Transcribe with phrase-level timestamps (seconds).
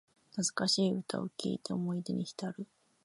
[0.35, 2.65] 懐かしい歌を聴いて思い出にひたる